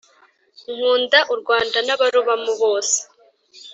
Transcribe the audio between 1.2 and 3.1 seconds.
urwanda nabarubamo bose